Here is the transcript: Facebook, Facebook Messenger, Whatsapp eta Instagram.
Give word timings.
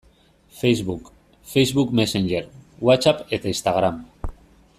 Facebook, 0.59 1.11
Facebook 1.51 1.93
Messenger, 1.99 2.49
Whatsapp 2.89 3.29
eta 3.39 3.53
Instagram. 3.53 4.03